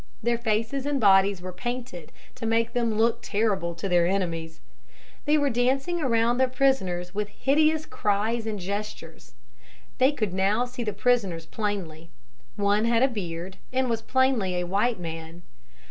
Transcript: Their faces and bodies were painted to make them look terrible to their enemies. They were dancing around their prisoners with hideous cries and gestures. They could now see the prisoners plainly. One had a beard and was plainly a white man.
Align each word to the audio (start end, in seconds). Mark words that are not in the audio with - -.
Their 0.23 0.39
faces 0.39 0.87
and 0.87 0.99
bodies 0.99 1.43
were 1.43 1.53
painted 1.53 2.11
to 2.33 2.47
make 2.47 2.73
them 2.73 2.97
look 2.97 3.19
terrible 3.21 3.75
to 3.75 3.87
their 3.87 4.07
enemies. 4.07 4.59
They 5.25 5.37
were 5.37 5.51
dancing 5.51 6.01
around 6.01 6.39
their 6.39 6.47
prisoners 6.47 7.13
with 7.13 7.27
hideous 7.29 7.85
cries 7.85 8.47
and 8.47 8.57
gestures. 8.59 9.35
They 9.99 10.11
could 10.11 10.33
now 10.33 10.65
see 10.65 10.81
the 10.83 10.91
prisoners 10.91 11.45
plainly. 11.45 12.09
One 12.55 12.85
had 12.85 13.03
a 13.03 13.07
beard 13.07 13.57
and 13.71 13.91
was 13.91 14.01
plainly 14.01 14.55
a 14.55 14.65
white 14.65 14.99
man. 14.99 15.43